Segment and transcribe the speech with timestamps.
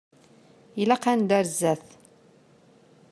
[0.81, 1.87] Ilaq ad neddu ar zdat.